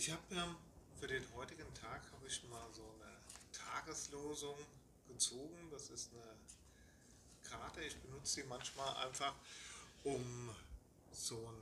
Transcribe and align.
Ich 0.00 0.10
habe 0.10 0.34
mir 0.34 0.56
für 0.98 1.08
den 1.08 1.22
heutigen 1.34 1.74
Tag 1.74 2.00
habe 2.12 2.26
ich 2.26 2.42
mal 2.44 2.66
so 2.72 2.90
eine 2.94 3.18
Tageslosung 3.52 4.56
gezogen. 5.06 5.68
Das 5.70 5.90
ist 5.90 6.10
eine 6.14 6.36
Karte. 7.42 7.82
Ich 7.84 7.98
benutze 7.98 8.36
sie 8.36 8.44
manchmal 8.44 8.96
einfach, 9.06 9.34
um 10.02 10.54
so 11.12 11.52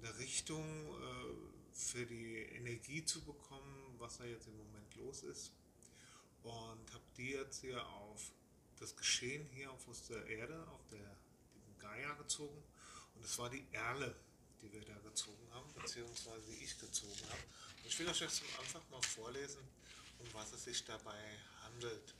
eine 0.00 0.16
Richtung 0.16 0.62
äh, 0.62 1.74
für 1.74 2.06
die 2.06 2.36
Energie 2.36 3.04
zu 3.04 3.20
bekommen, 3.22 3.96
was 3.98 4.18
da 4.18 4.26
jetzt 4.26 4.46
im 4.46 4.56
Moment 4.58 4.94
los 4.94 5.24
ist. 5.24 5.50
Und 6.44 6.94
habe 6.94 7.04
die 7.16 7.30
jetzt 7.30 7.62
hier 7.62 7.84
auf 7.84 8.30
das 8.78 8.94
Geschehen 8.94 9.44
hier 9.52 9.72
auf 9.72 9.84
der 10.08 10.24
Erde, 10.24 10.68
auf 10.68 10.86
der 10.92 11.16
Gaia 11.80 12.14
gezogen. 12.14 12.62
Und 13.16 13.24
es 13.24 13.36
war 13.40 13.50
die 13.50 13.66
Erle, 13.72 14.14
die 14.62 14.72
wir 14.72 14.84
da 14.84 14.96
gezogen 14.98 15.48
haben, 15.52 15.72
beziehungsweise 15.74 16.46
die 16.46 16.62
ich 16.62 16.78
gezogen 16.78 17.28
habe. 17.28 17.42
Ich 17.84 17.98
will 17.98 18.08
euch 18.08 18.20
jetzt 18.20 18.42
einfach 18.58 18.82
mal 18.90 19.02
vorlesen, 19.02 19.60
um 20.18 20.26
was 20.34 20.52
es 20.52 20.64
sich 20.64 20.84
dabei 20.84 21.38
handelt. 21.62 22.14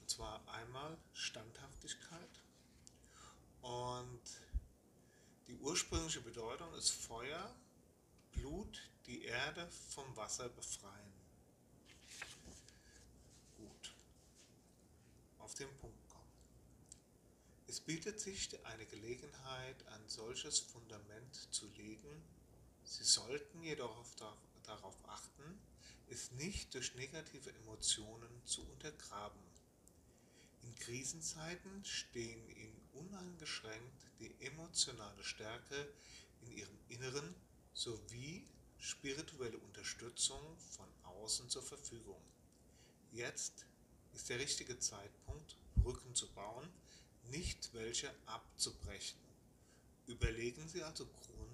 Und 0.00 0.10
zwar 0.10 0.40
einmal 0.48 0.96
Standhaftigkeit 1.14 2.40
und 3.62 4.20
die 5.46 5.54
ursprüngliche 5.56 6.20
Bedeutung 6.20 6.72
ist 6.74 6.90
Feuer, 6.90 7.54
Blut, 8.32 8.80
die 9.06 9.24
Erde 9.24 9.68
vom 9.90 10.16
Wasser 10.16 10.48
befreien. 10.48 11.12
Gut, 13.56 13.92
auf 15.38 15.54
den 15.54 15.68
Punkt 15.76 16.08
kommen. 16.08 16.32
Es 17.68 17.80
bietet 17.80 18.18
sich 18.18 18.48
eine 18.64 18.86
Gelegenheit, 18.86 19.86
ein 19.88 20.08
solches 20.08 20.58
Fundament 20.58 21.34
zu 21.52 21.66
legen. 21.76 22.22
Sie 22.84 23.04
sollten 23.04 23.62
jedoch 23.62 24.04
darauf 24.66 24.96
achten, 25.08 25.58
es 26.08 26.30
nicht 26.32 26.74
durch 26.74 26.94
negative 26.94 27.50
Emotionen 27.54 28.44
zu 28.44 28.62
untergraben. 28.68 29.40
In 30.62 30.74
Krisenzeiten 30.76 31.84
stehen 31.84 32.48
ihnen 32.50 32.80
uneingeschränkt 32.92 34.06
die 34.20 34.34
emotionale 34.40 35.24
Stärke 35.24 35.88
in 36.42 36.52
ihrem 36.52 36.78
Inneren 36.88 37.34
sowie 37.72 38.46
spirituelle 38.78 39.58
Unterstützung 39.58 40.56
von 40.58 40.88
außen 41.04 41.48
zur 41.48 41.62
Verfügung. 41.62 42.20
Jetzt 43.12 43.66
ist 44.12 44.28
der 44.28 44.38
richtige 44.38 44.78
Zeitpunkt, 44.78 45.56
Brücken 45.76 46.14
zu 46.14 46.28
bauen, 46.32 46.68
nicht 47.30 47.72
welche 47.72 48.12
abzubrechen. 48.26 49.20
Überlegen 50.06 50.68
Sie 50.68 50.82
also 50.82 51.06
grund, 51.06 51.51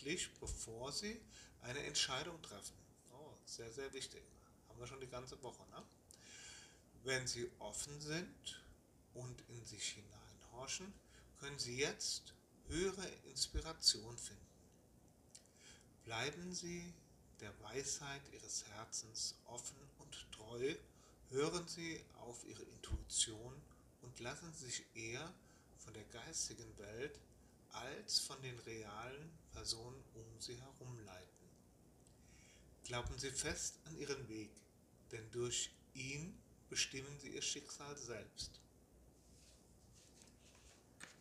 gründlich, 0.00 0.30
bevor 0.40 0.92
Sie 0.92 1.20
eine 1.62 1.80
Entscheidung 1.80 2.40
treffen. 2.42 2.76
Oh, 3.12 3.34
sehr, 3.44 3.70
sehr 3.72 3.92
wichtig. 3.92 4.22
Haben 4.68 4.80
wir 4.80 4.86
schon 4.86 5.00
die 5.00 5.06
ganze 5.06 5.40
Woche. 5.42 5.62
Ne? 5.70 5.82
Wenn 7.04 7.26
Sie 7.26 7.50
offen 7.58 8.00
sind 8.00 8.62
und 9.14 9.42
in 9.48 9.64
sich 9.64 9.94
hineinhorchen, 9.94 10.92
können 11.38 11.58
Sie 11.58 11.78
jetzt 11.78 12.34
höhere 12.68 13.06
Inspiration 13.30 14.16
finden. 14.16 14.46
Bleiben 16.04 16.54
Sie 16.54 16.92
der 17.40 17.52
Weisheit 17.62 18.22
Ihres 18.32 18.64
Herzens 18.74 19.34
offen 19.46 19.76
und 19.98 20.26
treu, 20.32 20.74
hören 21.30 21.66
Sie 21.68 22.02
auf 22.20 22.44
Ihre 22.46 22.62
Intuition 22.62 23.54
und 24.02 24.20
lassen 24.20 24.52
sich 24.54 24.84
eher 24.94 25.32
von 25.78 25.94
der 25.94 26.04
geistigen 26.04 26.76
Welt 26.78 27.18
als 27.72 28.20
von 28.20 28.40
den 28.42 28.58
realen 28.60 29.30
Personen 29.52 30.02
um 30.14 30.24
sie 30.38 30.56
herum 30.56 30.98
leiten. 31.04 31.28
Glauben 32.90 33.16
Sie 33.20 33.30
fest 33.30 33.78
an 33.84 33.96
Ihren 33.96 34.28
Weg, 34.28 34.50
denn 35.12 35.30
durch 35.30 35.70
ihn 35.94 36.36
bestimmen 36.68 37.20
Sie 37.20 37.28
Ihr 37.28 37.40
Schicksal 37.40 37.96
selbst. 37.96 38.58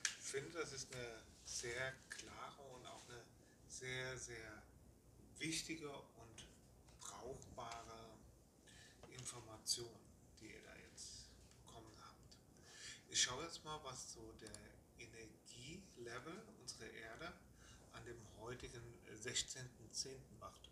Ich 0.04 0.26
finde, 0.26 0.50
das 0.58 0.74
ist 0.74 0.92
eine 0.92 1.22
sehr 1.46 1.94
klare 2.10 2.64
und 2.74 2.88
auch 2.88 3.08
eine 3.08 3.24
sehr, 3.68 4.18
sehr 4.18 4.64
wichtige 5.38 5.92
und 5.92 6.48
brauchbare 7.02 8.18
Information, 9.12 10.00
die 10.40 10.48
ihr 10.48 10.64
da 10.64 10.76
jetzt 10.92 11.30
bekommen 11.64 11.96
habt. 12.02 12.38
Ich 13.12 13.22
schaue 13.22 13.44
jetzt 13.44 13.64
mal, 13.64 13.80
was 13.84 14.14
so 14.14 14.34
der 14.42 14.58
Energielevel 14.98 16.34
unserer 16.62 16.90
Erde 16.90 17.32
an 17.94 18.04
dem 18.06 18.18
heutigen 18.40 18.82
16.10. 19.22 20.18
macht. 20.40 20.72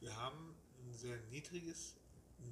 Wir 0.00 0.14
haben 0.16 0.54
ein 0.80 0.94
sehr 0.94 1.16
niedriges 1.30 1.96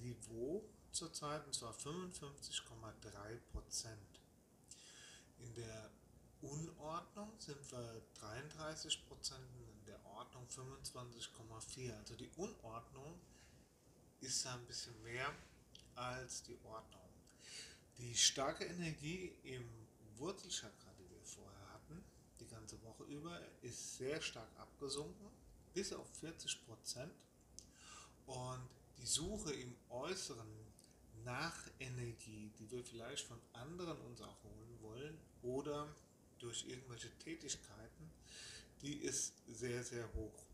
Niveau 0.02 0.68
zurzeit, 0.90 1.46
und 1.46 1.54
zwar 1.54 1.72
55,3 1.74 3.38
Prozent. 3.52 4.20
In 5.38 5.54
der 5.54 5.90
Unordnung 6.42 7.32
sind 7.38 7.70
wir 7.70 8.02
33 8.14 9.06
Prozent, 9.06 9.46
in 9.60 9.84
der 9.86 10.04
Ordnung 10.06 10.44
25,4. 10.48 11.96
Also 11.96 12.16
die 12.16 12.30
Unordnung 12.36 13.20
ist 14.20 14.44
ein 14.46 14.66
bisschen 14.66 15.00
mehr 15.02 15.32
als 15.94 16.42
die 16.42 16.58
Ordnung. 16.64 17.08
Die 17.98 18.14
starke 18.16 18.64
Energie 18.64 19.32
im 19.44 19.64
Wurzelchakra, 20.16 20.92
die 20.98 21.08
wir 21.08 21.22
vorher 21.22 21.72
hatten, 21.72 22.04
die 22.40 22.46
ganze 22.48 22.82
Woche 22.82 23.04
über, 23.04 23.40
ist 23.62 23.98
sehr 23.98 24.20
stark 24.20 24.48
abgesunken, 24.58 25.30
bis 25.72 25.92
auf 25.92 26.08
40 26.18 26.66
Prozent. 26.66 27.12
Und 28.26 28.68
die 28.98 29.06
Suche 29.06 29.52
im 29.52 29.74
Äußeren 29.90 30.48
nach 31.24 31.56
Energie, 31.80 32.52
die 32.58 32.70
wir 32.70 32.84
vielleicht 32.84 33.26
von 33.26 33.38
anderen 33.52 33.98
uns 34.02 34.20
auch 34.20 34.42
holen 34.44 34.78
wollen 34.80 35.18
oder 35.42 35.94
durch 36.38 36.66
irgendwelche 36.66 37.10
Tätigkeiten, 37.18 38.10
die 38.82 38.94
ist 38.94 39.32
sehr, 39.48 39.82
sehr 39.82 40.12
hoch. 40.14 40.44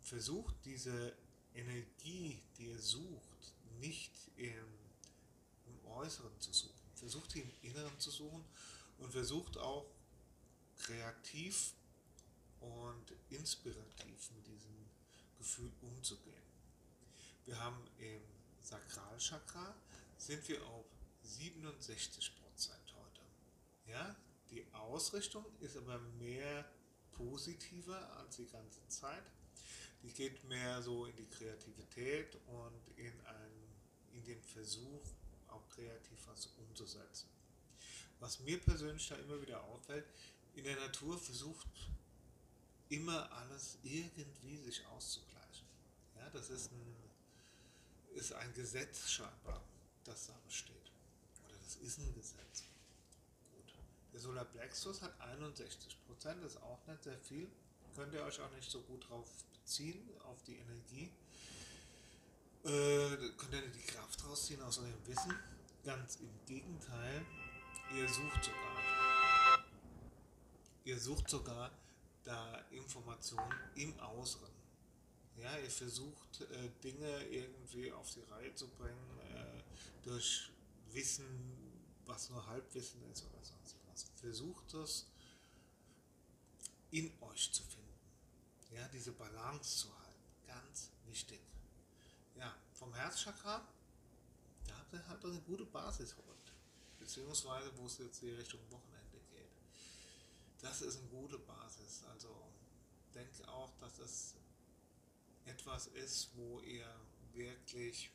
Versucht 0.00 0.54
diese 0.64 1.14
Energie, 1.54 2.42
die 2.56 2.66
ihr 2.66 2.78
sucht, 2.78 3.54
nicht 3.80 4.12
im, 4.36 4.66
im 5.66 5.86
Äußeren 5.86 6.38
zu 6.40 6.52
suchen. 6.52 6.74
Versucht 6.94 7.30
sie 7.30 7.40
im 7.40 7.52
Inneren 7.62 7.98
zu 7.98 8.10
suchen 8.10 8.44
und 8.98 9.12
versucht 9.12 9.56
auch 9.58 9.86
kreativ 10.78 11.74
und 12.60 13.12
inspirativ 13.30 14.30
mit 14.32 14.46
diesem 14.46 14.90
Gefühl 15.38 15.72
umzugehen. 15.80 16.42
Wir 17.48 17.58
haben 17.58 17.82
im 17.96 18.20
Sakralchakra 18.60 19.74
sind 20.18 20.46
wir 20.50 20.62
auf 20.66 20.84
67 21.22 22.36
Prozent 22.36 22.94
heute. 22.94 23.22
Ja, 23.86 24.14
die 24.50 24.66
Ausrichtung 24.74 25.46
ist 25.60 25.78
aber 25.78 25.98
mehr 26.18 26.70
positiver 27.12 28.14
als 28.18 28.36
die 28.36 28.44
ganze 28.44 28.86
Zeit. 28.88 29.22
Die 30.02 30.12
geht 30.12 30.44
mehr 30.44 30.82
so 30.82 31.06
in 31.06 31.16
die 31.16 31.26
Kreativität 31.26 32.36
und 32.48 32.98
in, 32.98 33.18
ein, 33.24 33.52
in 34.12 34.24
den 34.24 34.42
Versuch, 34.42 35.14
auch 35.46 35.66
kreativ 35.70 36.18
was 36.26 36.48
umzusetzen. 36.58 37.30
Was 38.20 38.40
mir 38.40 38.60
persönlich 38.60 39.08
da 39.08 39.14
immer 39.16 39.40
wieder 39.40 39.64
auffällt, 39.64 40.04
in 40.52 40.64
der 40.64 40.76
Natur 40.76 41.18
versucht 41.18 41.88
immer 42.90 43.32
alles 43.32 43.78
irgendwie 43.82 44.58
sich 44.58 44.84
auszugleichen. 44.88 45.66
Ja, 46.14 46.28
das 46.28 46.50
ist 46.50 46.72
ein, 46.72 47.08
ist 48.14 48.32
ein 48.32 48.52
Gesetz 48.54 49.08
scheinbar, 49.10 49.62
das 50.04 50.26
da 50.26 50.34
besteht. 50.46 50.92
Oder 51.46 51.56
das 51.64 51.76
ist 51.76 51.98
ein 51.98 52.14
Gesetz. 52.14 52.64
Der 54.12 54.20
Solarplexus 54.20 55.02
hat 55.02 55.20
61 55.20 56.04
Prozent, 56.06 56.42
ist 56.42 56.56
auch 56.62 56.84
nicht 56.86 57.04
sehr 57.04 57.18
viel. 57.20 57.48
Könnt 57.94 58.12
ihr 58.14 58.22
euch 58.22 58.40
auch 58.40 58.50
nicht 58.52 58.70
so 58.70 58.80
gut 58.82 59.08
drauf 59.08 59.28
beziehen, 59.52 60.08
auf 60.24 60.42
die 60.42 60.56
Energie. 60.56 61.12
Äh, 62.64 63.30
könnt 63.36 63.52
ihr 63.52 63.68
die 63.68 63.86
Kraft 63.86 64.24
rausziehen 64.24 64.60
aus 64.62 64.78
eurem 64.78 65.06
Wissen. 65.06 65.34
Ganz 65.84 66.16
im 66.16 66.30
Gegenteil, 66.46 67.24
ihr 67.96 68.08
sucht 68.08 68.44
sogar, 68.44 69.64
ihr 70.84 70.98
sucht 70.98 71.30
sogar 71.30 71.70
da 72.24 72.58
Informationen 72.70 73.54
im 73.76 73.98
Außeren. 74.00 74.57
Ja, 75.40 75.56
ihr 75.58 75.70
versucht 75.70 76.40
äh, 76.40 76.70
Dinge 76.82 77.24
irgendwie 77.26 77.92
auf 77.92 78.12
die 78.12 78.22
Reihe 78.22 78.54
zu 78.54 78.68
bringen 78.68 79.20
äh, 79.20 79.62
durch 80.02 80.50
Wissen, 80.90 81.26
was 82.06 82.30
nur 82.30 82.44
Halbwissen 82.46 83.02
ist 83.10 83.24
oder 83.24 83.44
sonst 83.44 83.58
versucht 84.20 84.74
es 84.74 85.06
in 86.90 87.12
euch 87.20 87.52
zu 87.52 87.62
finden. 87.62 87.88
Ja, 88.74 88.86
diese 88.88 89.12
Balance 89.12 89.78
zu 89.78 89.98
halten. 89.98 90.22
Ganz 90.46 90.90
wichtig. 91.06 91.40
Ja, 92.36 92.54
vom 92.72 92.94
Herzchakra, 92.94 93.66
da 94.66 94.76
habt 94.76 94.92
ihr 94.92 95.06
halt 95.06 95.24
eine 95.24 95.40
gute 95.40 95.64
Basis 95.64 96.14
heute. 96.16 96.52
Beziehungsweise, 96.98 97.70
wo 97.76 97.86
es 97.86 97.98
jetzt 97.98 98.20
hier 98.20 98.36
Richtung 98.38 98.60
Wochenende 98.70 99.18
geht. 99.30 99.50
Das 100.60 100.82
ist 100.82 100.98
eine 100.98 101.08
gute 101.08 101.38
Basis. 101.38 102.02
Also 102.12 102.28
denke 103.14 103.48
auch, 103.48 103.72
dass 103.78 103.98
es 103.98 104.34
etwas 105.48 105.86
ist, 105.88 106.30
wo 106.36 106.60
ihr 106.60 106.86
wirklich, 107.32 108.10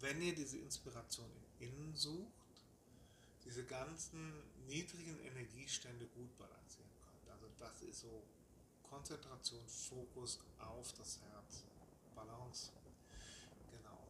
wenn 0.00 0.20
ihr 0.20 0.34
diese 0.34 0.58
Inspiration 0.58 1.30
im 1.58 1.68
Innen 1.68 1.94
sucht, 1.94 2.32
diese 3.44 3.64
ganzen 3.64 4.32
niedrigen 4.66 5.18
Energiestände 5.20 6.06
gut 6.06 6.36
balancieren 6.38 6.90
könnt. 7.04 7.30
Also 7.30 7.46
das 7.58 7.82
ist 7.82 8.00
so 8.00 8.22
Konzentration, 8.82 9.66
Fokus 9.66 10.38
auf 10.58 10.92
das 10.92 11.18
Herz, 11.20 11.64
Balance. 12.14 12.70
Genau. 13.70 14.08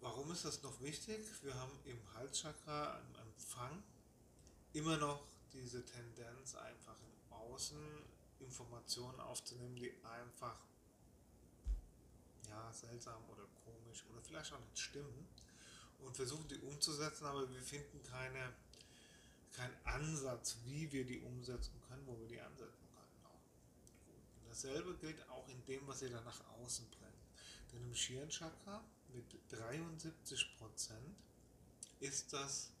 Warum 0.00 0.30
ist 0.30 0.44
das 0.44 0.62
noch 0.62 0.80
wichtig? 0.82 1.20
Wir 1.42 1.54
haben 1.54 1.72
im 1.84 1.98
Halschakra, 2.14 3.00
im 3.00 3.14
Empfang, 3.22 3.82
immer 4.72 4.96
noch 4.98 5.26
diese 5.52 5.84
Tendenz, 5.84 6.54
einfach 6.54 6.96
im 7.00 7.32
Außen 7.32 7.78
Informationen 8.40 9.20
aufzunehmen, 9.20 9.76
die 9.76 9.92
einfach 10.04 10.58
ja, 12.50 12.72
seltsam 12.72 13.22
oder 13.30 13.44
komisch 13.64 14.04
oder 14.10 14.20
vielleicht 14.20 14.52
auch 14.52 14.60
nicht 14.60 14.78
stimmen 14.78 15.26
und 16.00 16.16
versuchen 16.16 16.48
die 16.48 16.58
umzusetzen, 16.58 17.24
aber 17.26 17.48
wir 17.50 17.62
finden 17.62 18.02
keine, 18.02 18.52
keinen 19.52 19.76
Ansatz, 19.84 20.56
wie 20.64 20.90
wir 20.92 21.04
die 21.04 21.20
umsetzen 21.20 21.80
können, 21.88 22.06
wo 22.06 22.18
wir 22.20 22.28
die 22.28 22.40
ansetzen 22.40 22.86
können. 22.94 23.24
Auch. 23.24 24.48
Dasselbe 24.48 24.94
gilt 24.96 25.28
auch 25.28 25.48
in 25.48 25.64
dem, 25.66 25.86
was 25.86 26.02
ihr 26.02 26.10
dann 26.10 26.24
nach 26.24 26.40
außen 26.58 26.86
bringt. 26.90 27.10
Denn 27.72 27.84
im 27.84 27.94
Shiren 27.94 28.28
Chakra 28.28 28.82
mit 29.12 29.24
73% 29.50 30.92
ist 32.00 32.32
das 32.32 32.72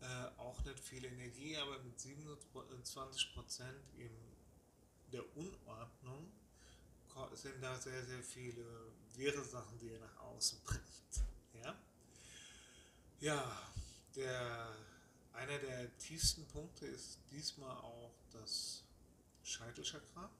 äh, 0.00 0.06
auch 0.38 0.62
nicht 0.64 0.80
viel 0.80 1.04
Energie, 1.04 1.56
aber 1.56 1.78
mit 1.80 2.00
27 2.00 3.34
in 3.98 4.10
der 5.12 5.36
Unordnung 5.36 6.32
sind 7.34 7.62
da 7.62 7.78
sehr, 7.78 8.04
sehr 8.04 8.22
viele 8.22 8.64
wirre 9.14 9.44
Sachen, 9.44 9.78
die 9.78 9.88
ihr 9.88 9.98
nach 9.98 10.16
außen 10.18 10.60
bringt. 10.64 10.82
Ja, 11.62 11.74
ja 13.20 13.68
der, 14.14 14.74
einer 15.32 15.58
der 15.58 15.96
tiefsten 15.98 16.46
Punkte 16.46 16.86
ist 16.86 17.18
diesmal 17.30 17.76
auch 17.76 18.14
das 18.32 18.84
Scheitelchakra. 19.42 20.30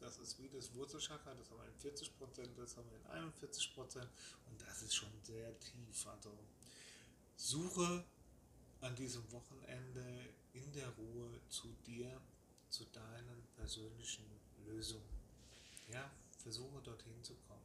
Das 0.00 0.18
ist 0.18 0.38
wie 0.38 0.48
das 0.48 0.74
Wurzelchakra, 0.74 1.34
das 1.34 1.50
haben 1.50 1.60
wir 1.60 1.92
in 1.92 1.96
40% 1.96 2.48
das 2.56 2.76
haben 2.76 2.90
wir 2.90 2.98
in 2.98 3.30
41% 3.30 4.00
und 4.00 4.60
das 4.60 4.82
ist 4.82 4.94
schon 4.94 5.12
sehr 5.22 5.58
tief. 5.60 6.06
Also 6.06 6.36
suche 7.36 8.04
an 8.80 8.94
diesem 8.96 9.30
Wochenende 9.32 10.28
in 10.52 10.72
der 10.72 10.88
Ruhe 10.90 11.40
zu 11.48 11.72
dir, 11.86 12.20
zu 12.68 12.84
deinen 12.86 13.46
persönlichen 13.56 14.24
Lösungen. 14.66 15.23
Ja, 15.88 16.10
versuche 16.38 16.80
dorthin 16.82 17.22
zu 17.22 17.34
kommen. 17.48 17.62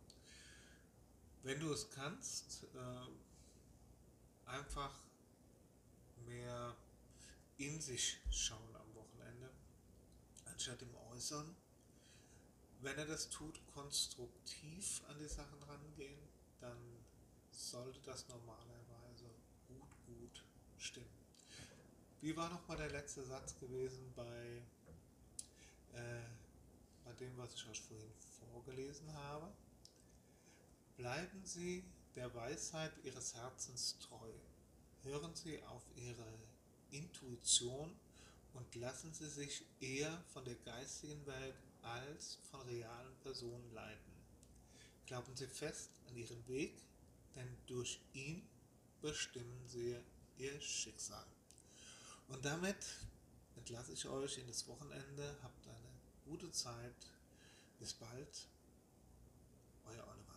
Wenn 1.43 1.59
du 1.59 1.71
es 1.71 1.89
kannst, 1.89 2.63
äh, 2.75 4.49
einfach 4.49 4.99
mehr 6.25 6.75
in 7.57 7.79
sich 7.81 8.17
schauen 8.29 8.75
am 8.75 8.95
Wochenende, 8.95 9.49
anstatt 10.45 10.81
im 10.81 10.95
Äußeren. 11.11 11.55
Wenn 12.81 12.97
er 12.97 13.05
das 13.05 13.29
tut, 13.29 13.59
konstruktiv 13.73 15.01
an 15.09 15.19
die 15.19 15.27
Sachen 15.27 15.61
rangehen, 15.63 16.19
dann 16.59 16.77
sollte 17.51 17.99
das 18.01 18.27
normalerweise 18.29 19.25
gut, 19.67 19.89
gut 20.05 20.43
stimmen. 20.77 21.19
Wie 22.21 22.35
war 22.35 22.49
nochmal 22.49 22.77
der 22.77 22.89
letzte 22.89 23.23
Satz 23.23 23.57
gewesen 23.59 24.13
bei, 24.15 24.61
was 27.49 27.55
ich 27.55 27.67
euch 27.67 27.81
vorhin 27.81 28.11
vorgelesen 28.51 29.11
habe? 29.13 29.51
Bleiben 30.97 31.43
Sie 31.43 31.83
der 32.15 32.33
Weisheit 32.35 32.91
Ihres 33.03 33.33
Herzens 33.33 33.97
treu. 33.99 34.31
Hören 35.01 35.33
Sie 35.35 35.61
auf 35.63 35.81
Ihre 35.95 36.39
Intuition 36.91 37.95
und 38.53 38.75
lassen 38.75 39.11
Sie 39.13 39.27
sich 39.27 39.65
eher 39.79 40.23
von 40.31 40.45
der 40.45 40.55
geistigen 40.55 41.25
Welt 41.25 41.55
als 41.81 42.37
von 42.51 42.61
realen 42.61 43.15
Personen 43.23 43.73
leiten. 43.73 44.13
Glauben 45.07 45.35
Sie 45.35 45.47
fest 45.47 45.89
an 46.07 46.15
Ihren 46.17 46.47
Weg, 46.47 46.77
denn 47.35 47.57
durch 47.65 47.99
ihn 48.13 48.47
bestimmen 49.01 49.67
Sie 49.67 49.97
Ihr 50.37 50.61
Schicksal. 50.61 51.25
Und 52.27 52.45
damit 52.45 52.85
entlasse 53.55 53.93
ich 53.93 54.07
euch 54.07 54.37
in 54.37 54.45
das 54.45 54.67
Wochenende. 54.67 55.35
Habt 55.41 55.67
eine 55.67 55.99
gute 56.25 56.51
Zeit. 56.51 56.93
Bis 57.79 57.93
bald. 57.93 58.47
Euer 59.85 60.05
Oliver. 60.11 60.28